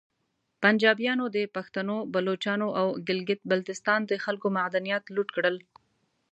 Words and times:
پنجابیانو 0.63 1.25
د 1.35 1.37
پختنو، 1.55 1.97
بلوچانو 2.13 2.67
او 2.79 2.87
ګلګیت 3.07 3.41
بلتیستان 3.51 3.99
د 4.07 4.11
خلکو 4.25 4.47
معدنیات 4.57 5.03
لوټ 5.15 5.29
کړل 5.35 5.57